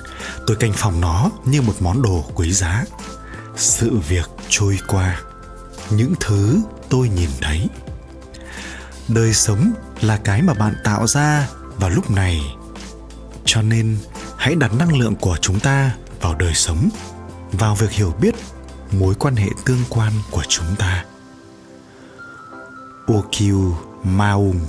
tôi 0.47 0.57
canh 0.57 0.73
phòng 0.73 1.01
nó 1.01 1.29
như 1.45 1.61
một 1.61 1.75
món 1.79 2.01
đồ 2.01 2.25
quý 2.35 2.53
giá. 2.53 2.85
Sự 3.55 3.97
việc 4.07 4.29
trôi 4.49 4.79
qua. 4.87 5.21
Những 5.89 6.13
thứ 6.19 6.61
tôi 6.89 7.09
nhìn 7.09 7.29
thấy 7.41 7.69
đời 9.09 9.33
sống 9.33 9.73
là 10.01 10.17
cái 10.17 10.41
mà 10.41 10.53
bạn 10.53 10.73
tạo 10.83 11.07
ra 11.07 11.47
vào 11.77 11.89
lúc 11.89 12.11
này. 12.11 12.55
Cho 13.45 13.61
nên, 13.61 13.97
hãy 14.37 14.55
đặt 14.55 14.73
năng 14.73 14.97
lượng 14.97 15.15
của 15.15 15.37
chúng 15.41 15.59
ta 15.59 15.95
vào 16.21 16.35
đời 16.35 16.53
sống, 16.53 16.89
vào 17.51 17.75
việc 17.75 17.91
hiểu 17.91 18.13
biết 18.21 18.35
mối 18.91 19.15
quan 19.15 19.35
hệ 19.35 19.47
tương 19.65 19.83
quan 19.89 20.13
của 20.31 20.43
chúng 20.47 20.75
ta. 20.77 21.05
Okyu 23.07 23.75
Maung 24.03 24.59